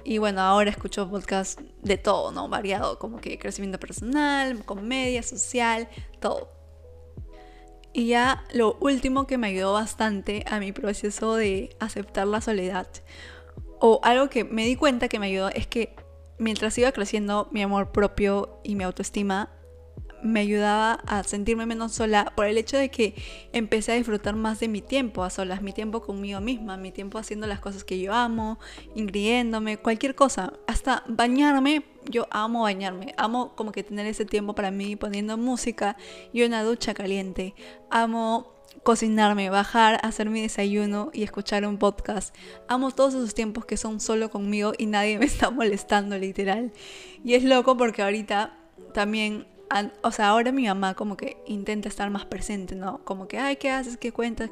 Y 0.04 0.18
bueno, 0.18 0.40
ahora 0.40 0.70
escucho 0.70 1.08
podcast 1.08 1.60
de 1.82 1.96
todo, 1.96 2.32
¿no? 2.32 2.48
Variado, 2.48 2.98
como 2.98 3.20
que 3.20 3.38
crecimiento 3.38 3.78
personal, 3.78 4.64
comedia, 4.64 5.22
social, 5.22 5.88
todo. 6.20 6.50
Y 7.92 8.08
ya 8.08 8.44
lo 8.52 8.76
último 8.80 9.26
que 9.26 9.38
me 9.38 9.48
ayudó 9.48 9.74
bastante 9.74 10.44
a 10.48 10.58
mi 10.58 10.72
proceso 10.72 11.34
de 11.34 11.76
aceptar 11.78 12.26
la 12.26 12.40
soledad, 12.40 12.88
o 13.80 14.00
algo 14.02 14.30
que 14.30 14.44
me 14.44 14.64
di 14.64 14.76
cuenta 14.76 15.08
que 15.08 15.18
me 15.18 15.26
ayudó, 15.26 15.50
es 15.50 15.66
que 15.66 15.94
mientras 16.42 16.76
iba 16.78 16.92
creciendo 16.92 17.48
mi 17.52 17.62
amor 17.62 17.92
propio 17.92 18.60
y 18.62 18.74
mi 18.74 18.84
autoestima, 18.84 19.50
me 20.22 20.40
ayudaba 20.40 21.00
a 21.06 21.24
sentirme 21.24 21.66
menos 21.66 21.92
sola 21.92 22.32
por 22.36 22.46
el 22.46 22.56
hecho 22.56 22.76
de 22.76 22.90
que 22.90 23.14
empecé 23.52 23.92
a 23.92 23.94
disfrutar 23.96 24.36
más 24.36 24.60
de 24.60 24.68
mi 24.68 24.80
tiempo 24.80 25.24
a 25.24 25.30
solas, 25.30 25.62
mi 25.62 25.72
tiempo 25.72 26.00
conmigo 26.00 26.40
misma, 26.40 26.76
mi 26.76 26.92
tiempo 26.92 27.18
haciendo 27.18 27.46
las 27.46 27.60
cosas 27.60 27.82
que 27.82 27.98
yo 27.98 28.14
amo, 28.14 28.58
ingriéndome, 28.94 29.78
cualquier 29.78 30.14
cosa, 30.14 30.52
hasta 30.66 31.02
bañarme, 31.08 31.84
yo 32.08 32.28
amo 32.30 32.62
bañarme, 32.62 33.14
amo 33.16 33.54
como 33.56 33.72
que 33.72 33.82
tener 33.82 34.06
ese 34.06 34.24
tiempo 34.24 34.54
para 34.54 34.70
mí 34.70 34.94
poniendo 34.94 35.36
música 35.36 35.96
y 36.32 36.44
una 36.44 36.62
ducha 36.62 36.94
caliente, 36.94 37.54
amo 37.90 38.61
cocinarme, 38.82 39.50
bajar, 39.50 40.00
hacer 40.02 40.28
mi 40.28 40.42
desayuno 40.42 41.10
y 41.12 41.22
escuchar 41.22 41.64
un 41.66 41.78
podcast. 41.78 42.34
Amo 42.68 42.90
todos 42.90 43.14
esos 43.14 43.34
tiempos 43.34 43.64
que 43.64 43.76
son 43.76 44.00
solo 44.00 44.30
conmigo 44.30 44.72
y 44.76 44.86
nadie 44.86 45.18
me 45.18 45.24
está 45.26 45.50
molestando 45.50 46.18
literal. 46.18 46.72
Y 47.24 47.34
es 47.34 47.44
loco 47.44 47.76
porque 47.76 48.02
ahorita 48.02 48.58
también 48.92 49.46
o 50.02 50.10
sea, 50.10 50.28
ahora 50.28 50.52
mi 50.52 50.66
mamá 50.66 50.94
como 50.94 51.16
que 51.16 51.42
intenta 51.46 51.88
estar 51.88 52.10
más 52.10 52.26
presente, 52.26 52.74
¿no? 52.74 53.02
Como 53.04 53.26
que, 53.28 53.38
ay, 53.38 53.56
¿qué 53.56 53.70
haces? 53.70 53.96
¿Qué 53.96 54.12
cuentas? 54.12 54.50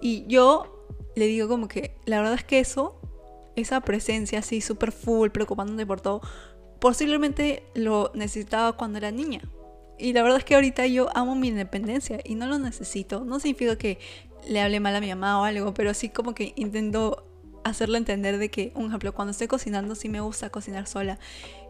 Y 0.00 0.26
yo 0.28 0.84
le 1.16 1.26
digo 1.26 1.48
como 1.48 1.68
que, 1.68 1.96
la 2.04 2.18
verdad 2.18 2.34
es 2.34 2.44
que 2.44 2.60
eso, 2.60 3.00
esa 3.56 3.80
presencia 3.80 4.38
así 4.38 4.60
súper 4.60 4.92
full, 4.92 5.30
preocupándome 5.30 5.84
por 5.86 6.00
todo, 6.00 6.20
posiblemente 6.80 7.64
lo 7.74 8.12
necesitaba 8.14 8.74
cuando 8.74 8.98
era 8.98 9.10
niña. 9.10 9.42
Y 9.98 10.12
la 10.12 10.22
verdad 10.22 10.38
es 10.38 10.44
que 10.44 10.54
ahorita 10.54 10.86
yo 10.86 11.08
amo 11.16 11.34
mi 11.34 11.48
independencia 11.48 12.20
y 12.24 12.34
no 12.34 12.46
lo 12.46 12.58
necesito. 12.58 13.24
No 13.24 13.40
significa 13.40 13.76
que 13.76 13.98
le 14.48 14.60
hable 14.60 14.80
mal 14.80 14.94
a 14.94 15.00
mi 15.00 15.08
mamá 15.08 15.40
o 15.40 15.44
algo, 15.44 15.74
pero 15.74 15.92
sí 15.94 16.08
como 16.08 16.34
que 16.34 16.52
intento 16.56 17.24
hacerle 17.64 17.98
entender 17.98 18.38
de 18.38 18.50
que, 18.50 18.72
un 18.74 18.86
ejemplo, 18.86 19.12
cuando 19.12 19.32
estoy 19.32 19.46
cocinando 19.46 19.94
sí 19.94 20.08
me 20.08 20.20
gusta 20.20 20.50
cocinar 20.50 20.86
sola. 20.86 21.18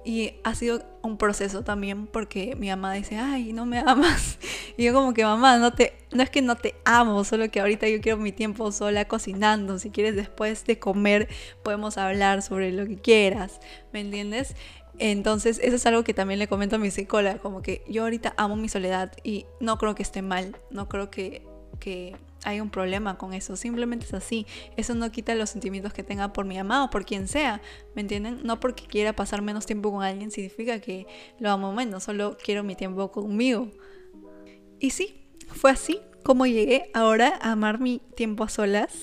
Y 0.04 0.34
ha 0.44 0.54
sido 0.54 0.82
un 1.02 1.18
proceso 1.18 1.64
también 1.64 2.06
porque 2.06 2.56
mi 2.56 2.68
mamá 2.68 2.92
dice, 2.94 3.18
ay, 3.18 3.52
no 3.52 3.66
me 3.66 3.78
amas. 3.78 4.38
Y 4.76 4.84
yo 4.84 4.94
como 4.94 5.12
que, 5.12 5.24
mamá, 5.24 5.58
no, 5.58 5.72
te, 5.72 5.98
no 6.12 6.22
es 6.22 6.30
que 6.30 6.40
no 6.40 6.54
te 6.54 6.76
amo, 6.84 7.24
solo 7.24 7.50
que 7.50 7.58
ahorita 7.58 7.88
yo 7.88 8.00
quiero 8.00 8.16
mi 8.16 8.30
tiempo 8.30 8.70
sola 8.70 9.06
cocinando. 9.06 9.80
Si 9.80 9.90
quieres 9.90 10.14
después 10.14 10.64
de 10.66 10.78
comer 10.78 11.28
podemos 11.64 11.98
hablar 11.98 12.42
sobre 12.42 12.70
lo 12.70 12.86
que 12.86 12.96
quieras, 12.96 13.58
¿me 13.92 14.00
entiendes? 14.00 14.54
Entonces, 14.98 15.60
eso 15.62 15.76
es 15.76 15.86
algo 15.86 16.02
que 16.02 16.14
también 16.14 16.38
le 16.38 16.48
comento 16.48 16.76
a 16.76 16.78
mi 16.78 16.90
psicóloga, 16.90 17.38
como 17.38 17.62
que 17.62 17.84
yo 17.88 18.02
ahorita 18.02 18.34
amo 18.36 18.56
mi 18.56 18.68
soledad 18.68 19.12
y 19.22 19.46
no 19.60 19.78
creo 19.78 19.94
que 19.94 20.02
esté 20.02 20.22
mal, 20.22 20.56
no 20.70 20.88
creo 20.88 21.10
que, 21.10 21.42
que 21.78 22.16
hay 22.44 22.60
un 22.60 22.70
problema 22.70 23.16
con 23.16 23.32
eso, 23.32 23.56
simplemente 23.56 24.06
es 24.06 24.14
así. 24.14 24.46
Eso 24.76 24.94
no 24.94 25.10
quita 25.12 25.34
los 25.34 25.50
sentimientos 25.50 25.92
que 25.92 26.02
tenga 26.02 26.32
por 26.32 26.46
mi 26.46 26.56
mamá 26.56 26.84
o 26.84 26.90
por 26.90 27.04
quien 27.04 27.28
sea, 27.28 27.60
¿me 27.94 28.02
entienden? 28.02 28.40
No 28.42 28.58
porque 28.58 28.86
quiera 28.86 29.12
pasar 29.12 29.42
menos 29.42 29.66
tiempo 29.66 29.92
con 29.92 30.02
alguien 30.02 30.30
significa 30.30 30.80
que 30.80 31.06
lo 31.38 31.50
amo 31.50 31.72
menos, 31.72 32.04
solo 32.04 32.36
quiero 32.42 32.64
mi 32.64 32.74
tiempo 32.74 33.12
conmigo. 33.12 33.68
Y 34.80 34.90
sí, 34.90 35.28
fue 35.48 35.70
así 35.70 36.00
como 36.24 36.46
llegué 36.46 36.90
ahora 36.92 37.38
a 37.40 37.52
amar 37.52 37.80
mi 37.80 38.00
tiempo 38.16 38.44
a 38.44 38.48
solas. 38.48 38.94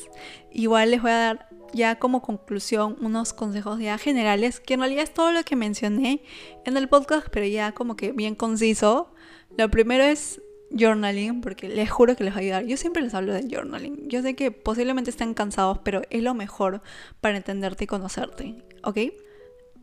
Igual 0.51 0.91
les 0.91 1.01
voy 1.01 1.11
a 1.11 1.15
dar 1.15 1.49
ya 1.73 1.99
como 1.99 2.21
conclusión 2.21 2.97
unos 3.01 3.33
consejos 3.33 3.79
ya 3.79 3.97
generales, 3.97 4.59
que 4.59 4.75
en 4.75 4.81
realidad 4.81 5.03
es 5.03 5.13
todo 5.13 5.31
lo 5.31 5.43
que 5.43 5.55
mencioné 5.55 6.21
en 6.65 6.77
el 6.77 6.87
podcast, 6.87 7.27
pero 7.31 7.45
ya 7.45 7.73
como 7.73 7.95
que 7.95 8.11
bien 8.11 8.35
conciso. 8.35 9.11
Lo 9.57 9.69
primero 9.69 10.03
es 10.03 10.41
journaling, 10.71 11.41
porque 11.41 11.69
les 11.69 11.89
juro 11.89 12.15
que 12.15 12.23
les 12.23 12.33
va 12.33 12.37
a 12.37 12.41
ayudar. 12.41 12.65
Yo 12.65 12.77
siempre 12.77 13.01
les 13.01 13.13
hablo 13.13 13.33
del 13.33 13.49
journaling. 13.49 14.09
Yo 14.09 14.21
sé 14.21 14.35
que 14.35 14.51
posiblemente 14.51 15.09
estén 15.09 15.33
cansados, 15.33 15.79
pero 15.83 16.01
es 16.09 16.23
lo 16.23 16.33
mejor 16.33 16.81
para 17.21 17.37
entenderte 17.37 17.85
y 17.85 17.87
conocerte, 17.87 18.63
¿ok? 18.83 18.97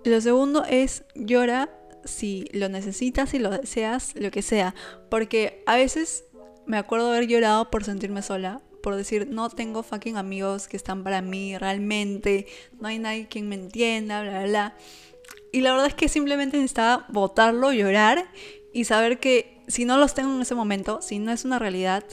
Lo 0.05 0.21
segundo 0.21 0.65
es 0.65 1.05
llora 1.15 1.71
si 2.05 2.47
lo 2.53 2.69
necesitas, 2.69 3.31
si 3.31 3.39
lo 3.39 3.51
deseas, 3.51 4.15
lo 4.17 4.31
que 4.31 4.43
sea. 4.43 4.75
Porque 5.09 5.63
a 5.67 5.77
veces 5.77 6.25
me 6.67 6.77
acuerdo 6.77 7.09
haber 7.09 7.27
llorado 7.27 7.71
por 7.71 7.85
sentirme 7.85 8.23
sola, 8.23 8.61
por 8.83 8.97
decir, 8.97 9.29
no 9.31 9.49
tengo 9.49 9.83
fucking 9.83 10.17
amigos 10.17 10.69
que 10.69 10.77
están 10.77 11.05
para 11.05 11.23
mí 11.23 11.57
realmente, 11.57 12.47
no 12.81 12.89
hay 12.89 12.99
nadie 12.99 13.29
quien 13.29 13.49
me 13.49 13.55
entienda, 13.55 14.23
bla, 14.23 14.31
bla, 14.33 14.47
bla. 14.47 14.77
Y 15.53 15.61
la 15.61 15.73
verdad 15.73 15.87
es 15.87 15.95
que 15.95 16.09
simplemente 16.09 16.57
necesitaba 16.57 17.07
botarlo, 17.09 17.73
llorar 17.73 18.29
y 18.73 18.85
saber 18.85 19.21
que 19.21 19.63
si 19.69 19.85
no 19.85 19.97
los 19.97 20.15
tengo 20.15 20.35
en 20.35 20.43
ese 20.43 20.55
momento, 20.55 21.01
si 21.03 21.19
no 21.19 21.31
es 21.33 21.45
una 21.45 21.59
realidad, 21.59 22.05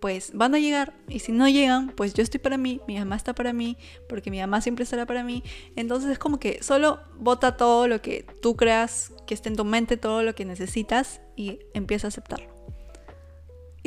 pues 0.00 0.32
van 0.34 0.54
a 0.54 0.58
llegar. 0.58 0.94
Y 1.08 1.20
si 1.20 1.32
no 1.32 1.48
llegan, 1.48 1.88
pues 1.90 2.14
yo 2.14 2.22
estoy 2.22 2.40
para 2.40 2.56
mí, 2.56 2.80
mi 2.86 2.98
mamá 2.98 3.16
está 3.16 3.34
para 3.34 3.52
mí, 3.52 3.76
porque 4.08 4.30
mi 4.30 4.40
mamá 4.40 4.60
siempre 4.60 4.84
estará 4.84 5.06
para 5.06 5.24
mí. 5.24 5.42
Entonces 5.76 6.10
es 6.10 6.18
como 6.18 6.38
que 6.38 6.62
solo 6.62 7.00
bota 7.18 7.56
todo 7.56 7.88
lo 7.88 8.00
que 8.00 8.24
tú 8.40 8.56
creas 8.56 9.12
que 9.26 9.34
esté 9.34 9.48
en 9.48 9.56
tu 9.56 9.64
mente, 9.64 9.96
todo 9.96 10.22
lo 10.22 10.34
que 10.34 10.44
necesitas 10.44 11.20
y 11.36 11.60
empieza 11.74 12.06
a 12.06 12.08
aceptarlo. 12.08 12.57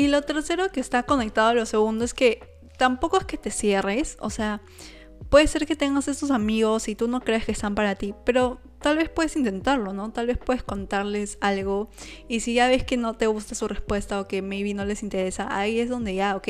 Y 0.01 0.07
lo 0.07 0.23
tercero 0.23 0.71
que 0.71 0.79
está 0.79 1.03
conectado 1.03 1.49
a 1.49 1.53
lo 1.53 1.63
segundo 1.67 2.03
es 2.03 2.15
que 2.15 2.39
tampoco 2.79 3.19
es 3.19 3.25
que 3.25 3.37
te 3.37 3.51
cierres, 3.51 4.17
o 4.19 4.31
sea, 4.31 4.63
puede 5.29 5.45
ser 5.45 5.67
que 5.67 5.75
tengas 5.75 6.07
estos 6.07 6.31
amigos 6.31 6.87
y 6.87 6.95
tú 6.95 7.07
no 7.07 7.21
crees 7.21 7.45
que 7.45 7.51
están 7.51 7.75
para 7.75 7.93
ti, 7.93 8.15
pero 8.25 8.59
tal 8.79 8.97
vez 8.97 9.09
puedes 9.09 9.35
intentarlo, 9.35 9.93
¿no? 9.93 10.11
Tal 10.11 10.25
vez 10.25 10.39
puedes 10.39 10.63
contarles 10.63 11.37
algo 11.39 11.91
y 12.27 12.39
si 12.39 12.55
ya 12.55 12.67
ves 12.67 12.83
que 12.83 12.97
no 12.97 13.13
te 13.13 13.27
gusta 13.27 13.53
su 13.53 13.67
respuesta 13.67 14.19
o 14.19 14.27
que 14.27 14.41
maybe 14.41 14.73
no 14.73 14.85
les 14.85 15.03
interesa, 15.03 15.55
ahí 15.55 15.79
es 15.79 15.87
donde 15.87 16.15
ya, 16.15 16.35
ok, 16.35 16.47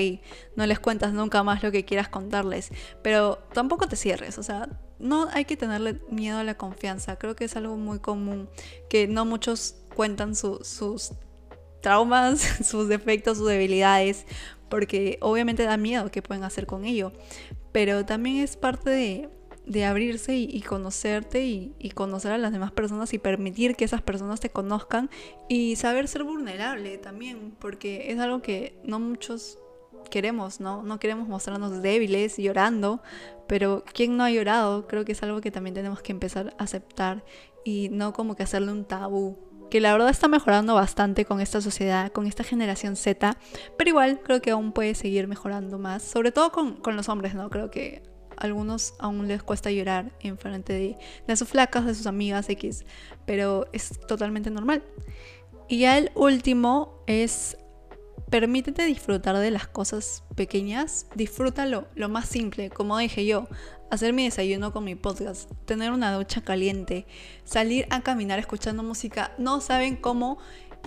no 0.56 0.66
les 0.66 0.80
cuentas 0.80 1.12
nunca 1.12 1.44
más 1.44 1.62
lo 1.62 1.74
que 1.74 1.84
quieras 1.84 2.08
contarles, 2.08 2.72
pero 3.04 3.40
tampoco 3.52 3.86
te 3.90 3.98
cierres, 3.98 4.38
o 4.38 4.44
sea, 4.44 4.70
no 4.98 5.28
hay 5.34 5.44
que 5.44 5.58
tenerle 5.58 6.00
miedo 6.10 6.38
a 6.38 6.46
la 6.46 6.56
confianza, 6.56 7.18
creo 7.18 7.36
que 7.36 7.44
es 7.44 7.58
algo 7.58 7.76
muy 7.76 8.00
común 8.00 8.48
que 8.90 9.10
no 9.10 9.26
muchos 9.26 9.76
cuentan 9.94 10.36
sus 10.36 11.12
traumas, 11.82 12.40
sus 12.64 12.88
defectos, 12.88 13.38
sus 13.38 13.48
debilidades, 13.48 14.26
porque 14.70 15.18
obviamente 15.22 15.64
da 15.64 15.78
miedo 15.78 16.12
qué 16.12 16.22
pueden 16.22 16.44
hacer 16.44 16.66
con 16.66 16.86
ello, 16.86 17.12
pero 17.72 18.06
también 18.06 18.38
es 18.38 18.56
parte 18.56 18.90
de 18.90 19.30
de 19.66 19.86
abrirse 19.86 20.36
y, 20.36 20.62
conocerte 20.62 21.46
y, 21.46 21.92
conocer 21.94 22.32
a 22.32 22.38
las 22.38 22.52
demás 22.52 22.72
personas 22.72 23.14
y 23.14 23.20
permitir 23.20 23.76
que 23.76 23.86
esas 23.86 24.02
personas 24.02 24.40
te 24.40 24.50
conozcan 24.50 25.10
y 25.50 25.76
saber 25.76 26.08
ser 26.08 26.24
vulnerable 26.24 26.98
también, 26.98 27.56
porque 27.60 28.12
es 28.12 28.20
algo 28.20 28.42
que 28.42 28.80
no 28.84 29.00
muchos 29.00 29.60
queremos, 30.10 30.60
¿no? 30.60 30.84
No 30.84 31.00
queremos 31.00 31.28
mostrarnos 31.28 31.82
débiles, 31.82 32.38
llorando, 32.38 33.02
pero 33.48 33.84
¿quién 33.94 34.18
no 34.18 34.24
ha 34.24 34.32
llorado? 34.32 34.88
Creo 34.88 35.06
que 35.06 35.12
es 35.12 35.22
algo 35.22 35.42
que 35.42 35.52
también 35.52 35.76
tenemos 35.76 36.02
que 36.02 36.12
empezar 36.12 36.56
a 36.58 36.64
aceptar 36.64 37.24
y 37.64 37.90
no 37.90 38.14
como 38.14 38.36
que 38.36 38.44
hacerle 38.44 38.72
un 38.72 38.86
tabú 38.86 39.38
que 39.72 39.80
la 39.80 39.94
verdad 39.94 40.10
está 40.10 40.28
mejorando 40.28 40.76
bastante 40.76 41.26
con 41.26 41.40
esta 41.40 41.62
sociedad, 41.62 42.12
con 42.12 42.28
esta 42.28 42.44
generación 42.44 42.98
Z, 42.98 43.38
pero 43.78 43.90
igual 43.90 44.20
creo 44.22 44.42
que 44.42 44.52
aún 44.52 44.74
puede 44.74 44.94
seguir 44.94 45.28
mejorando 45.28 45.80
más, 45.80 46.04
sobre 46.04 46.32
todo 46.34 46.52
con, 46.52 46.76
con 46.76 46.98
los 46.98 47.08
hombres, 47.08 47.34
¿no? 47.34 47.50
Creo 47.50 47.72
que 47.72 48.04
algunos 48.36 48.96
aún 49.00 49.28
les 49.30 49.42
cuesta 49.44 49.72
llorar 49.72 50.12
en 50.20 50.38
frente 50.38 50.74
de, 50.74 50.98
de 51.26 51.36
sus 51.38 51.48
flacas, 51.48 51.86
de 51.86 51.96
sus 51.96 52.06
amigas 52.06 52.50
X, 52.50 52.86
pero 53.26 53.66
es 53.72 53.98
totalmente 54.08 54.52
normal. 54.52 54.84
Y 55.70 55.80
ya 55.80 55.98
el 55.98 56.12
último 56.16 57.02
es 57.08 57.58
permítete 58.32 58.86
disfrutar 58.86 59.38
de 59.38 59.52
las 59.52 59.68
cosas 59.68 60.24
pequeñas, 60.36 61.06
disfrútalo, 61.16 61.88
lo 61.96 62.08
más 62.08 62.30
simple, 62.30 62.70
como 62.70 62.98
dije 62.98 63.26
yo, 63.26 63.48
hacer 63.92 64.14
mi 64.14 64.24
desayuno 64.24 64.72
con 64.72 64.86
mi 64.86 64.96
podcast, 64.96 65.52
tener 65.66 65.92
una 65.92 66.14
ducha 66.14 66.42
caliente, 66.42 67.06
salir 67.44 67.86
a 67.90 68.02
caminar 68.02 68.40
escuchando 68.40 68.84
música, 68.84 69.34
no 69.38 69.60
saben 69.60 69.98
cómo 69.98 70.38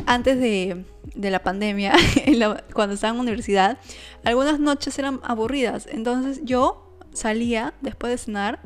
antes 0.06 0.40
de, 0.40 0.86
de 1.14 1.30
la 1.30 1.42
pandemia, 1.42 1.92
cuando 2.72 2.94
estaba 2.94 3.12
en 3.12 3.20
universidad, 3.20 3.78
algunas 4.24 4.58
noches 4.58 4.98
eran 4.98 5.20
aburridas, 5.22 5.86
entonces 5.86 6.40
yo 6.44 6.98
salía 7.12 7.74
después 7.82 8.10
de 8.10 8.16
cenar 8.16 8.60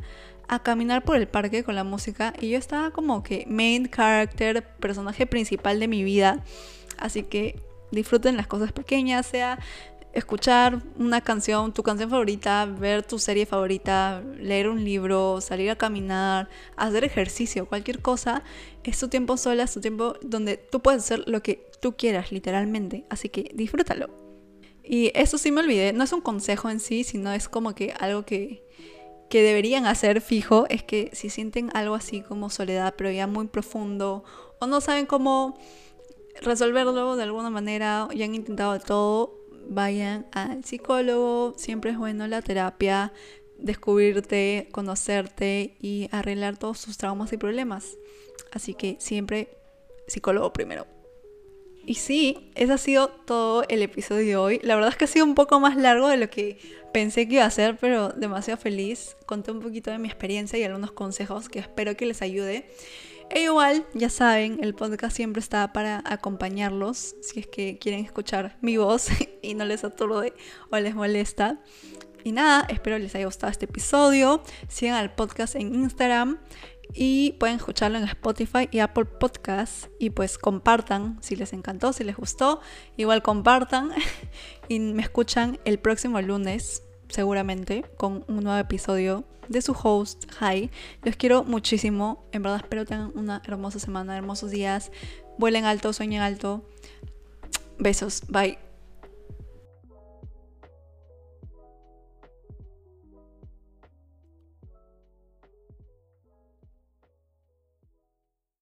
a 0.47 0.63
caminar 0.63 1.05
por 1.05 1.17
el 1.17 1.27
parque 1.27 1.65
con 1.65 1.75
la 1.75 1.83
música 1.83 2.33
y 2.41 2.51
yo 2.51 2.59
estaba 2.59 2.93
como 2.93 3.25
que 3.25 3.45
main 3.49 3.91
character, 3.91 4.65
personaje 4.79 5.27
principal 5.27 5.81
de 5.81 5.89
mi 5.89 6.05
vida. 6.05 6.45
Así 6.97 7.23
que 7.23 7.68
disfruten 7.91 8.37
las 8.37 8.47
cosas 8.47 8.73
pequeñas, 8.73 9.27
sea 9.27 9.59
escuchar 10.13 10.83
una 10.99 11.21
canción, 11.21 11.73
tu 11.73 11.83
canción 11.83 12.11
favorita, 12.11 12.67
ver 12.67 13.03
tu 13.03 13.19
serie 13.19 13.47
favorita, 13.47 14.23
leer 14.39 14.69
un 14.69 14.85
libro, 14.85 15.41
salir 15.41 15.71
a 15.71 15.77
caminar, 15.77 16.49
hacer 16.77 17.05
ejercicio, 17.05 17.67
cualquier 17.67 18.01
cosa, 18.01 18.43
es 18.85 18.99
tu 18.99 19.09
tiempo 19.09 19.37
sola, 19.37 19.65
es 19.65 19.73
tu 19.73 19.81
tiempo 19.81 20.15
donde 20.23 20.57
tú 20.57 20.81
puedes 20.81 21.03
hacer 21.03 21.25
lo 21.27 21.43
que 21.43 21.71
tú 21.81 21.97
quieras, 21.97 22.33
literalmente. 22.33 23.05
Así 23.11 23.29
que 23.29 23.51
disfrútalo. 23.55 24.09
Y 24.83 25.13
eso 25.15 25.37
sí 25.37 25.53
me 25.53 25.61
olvidé, 25.61 25.93
no 25.93 26.05
es 26.05 26.13
un 26.13 26.23
consejo 26.23 26.71
en 26.71 26.81
sí, 26.81 27.05
sino 27.05 27.33
es 27.33 27.49
como 27.49 27.75
que 27.75 27.93
algo 27.99 28.25
que, 28.25 28.65
que 29.29 29.43
deberían 29.43 29.85
hacer 29.85 30.23
fijo 30.23 30.65
es 30.71 30.83
que 30.83 31.11
si 31.13 31.29
sienten 31.29 31.71
algo 31.75 31.95
así 31.95 32.23
como 32.23 32.49
soledad, 32.49 32.95
pero 32.97 33.11
ya 33.11 33.27
muy 33.27 33.49
profundo, 33.49 34.25
o 34.59 34.67
no 34.67 34.81
saben 34.81 35.05
cómo 35.05 35.59
resolverlo 36.43 37.17
de 37.17 37.23
alguna 37.23 37.51
manera, 37.51 38.09
ya 38.15 38.25
han 38.25 38.35
intentado 38.35 38.79
todo, 38.81 39.39
vayan 39.69 40.27
al 40.33 40.65
psicólogo, 40.65 41.55
siempre 41.57 41.91
es 41.91 41.99
bueno 41.99 42.27
la 42.27 42.43
terapia, 42.43 43.13
descubrirte, 43.59 44.69
conocerte 44.73 45.77
y 45.81 46.09
arreglar 46.13 46.57
todos 46.57 46.83
tus 46.83 46.97
traumas 46.97 47.33
y 47.33 47.37
problemas. 47.37 47.97
Así 48.53 48.75
que 48.75 48.97
siempre 48.99 49.49
psicólogo 50.07 50.53
primero. 50.53 50.87
Y 51.85 51.95
sí, 51.95 52.51
ese 52.55 52.73
ha 52.75 52.79
sido 52.79 53.09
todo 53.09 53.65
el 53.69 53.83
episodio 53.83 54.27
de 54.27 54.37
hoy. 54.37 54.61
La 54.63 54.75
verdad 54.75 54.91
es 54.91 54.97
que 54.97 55.05
ha 55.07 55.09
sido 55.09 55.25
un 55.25 55.35
poco 55.35 55.59
más 55.59 55.75
largo 55.77 56.09
de 56.09 56.19
lo 56.19 56.29
que 56.29 56.59
pensé 56.93 57.27
que 57.27 57.37
iba 57.37 57.47
a 57.47 57.51
ser, 57.51 57.79
pero 57.81 58.11
demasiado 58.11 58.61
feliz. 58.61 59.17
Conté 59.25 59.53
un 59.53 59.61
poquito 59.61 59.91
de 59.91 59.99
mi 59.99 60.07
experiencia 60.07 60.59
y 60.59 60.65
algunos 60.65 60.93
consejos 60.93 61.49
que 61.49 61.61
espero 61.61 61.97
que 61.97 62.05
les 62.05 62.21
ayude. 62.21 62.69
E 63.31 63.43
igual, 63.43 63.85
ya 63.95 64.09
saben, 64.09 64.59
el 64.63 64.75
podcast 64.75 65.15
siempre 65.15 65.41
está 65.41 65.73
para 65.73 66.03
acompañarlos 66.07 67.15
si 67.21 67.41
es 67.41 67.47
que 67.47 67.79
quieren 67.79 68.05
escuchar 68.05 68.57
mi 68.63 68.79
voz 68.79 69.09
y 69.43 69.55
no 69.55 69.65
les 69.65 69.85
aturde 69.85 70.33
o 70.71 70.77
les 70.79 70.95
molesta. 70.95 71.61
Y 72.25 72.33
nada, 72.33 72.67
espero 72.69 72.99
les 72.99 73.15
haya 73.15 73.27
gustado 73.27 73.51
este 73.51 73.67
episodio. 73.67 74.43
Sigan 74.69 74.97
al 74.97 75.15
podcast 75.15 75.57
en 75.57 75.75
Instagram 75.75 76.39
y 76.95 77.33
pueden 77.33 77.57
escucharlo 77.57 77.99
en 77.99 78.05
Spotify 78.05 78.69
y 78.71 78.79
Apple 78.79 79.05
Podcasts 79.05 79.91
y 79.99 80.11
pues 80.11 80.39
compartan 80.39 81.19
si 81.23 81.37
les 81.37 81.53
encantó, 81.53 81.93
si 81.93 82.05
les 82.05 82.17
gustó, 82.17 82.61
igual 82.97 83.23
compartan 83.23 83.93
y 84.69 84.81
me 84.81 85.03
escuchan 85.03 85.61
el 85.65 85.79
próximo 85.79 86.21
lunes 86.23 86.83
seguramente 87.09 87.85
con 87.97 88.25
un 88.29 88.45
nuevo 88.45 88.59
episodio 88.59 89.25
de 89.49 89.63
su 89.63 89.73
host 89.73 90.25
Hi. 90.41 90.71
Los 91.03 91.17
quiero 91.17 91.45
muchísimo, 91.45 92.25
en 92.33 92.43
verdad 92.43 92.61
espero 92.63 92.85
tengan 92.85 93.13
una 93.15 93.43
hermosa 93.47 93.79
semana, 93.79 94.17
hermosos 94.17 94.51
días, 94.51 94.93
vuelen 95.39 95.65
alto, 95.65 95.93
sueñen 95.93 96.23
alto. 96.23 96.65
Besos, 97.79 98.23
bye. 98.29 98.68